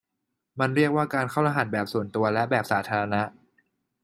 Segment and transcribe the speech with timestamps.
[0.59, 3.21] มันเรียกว่าการเข้ารหัสแบบส่วนตัวและแบบสาธารณะ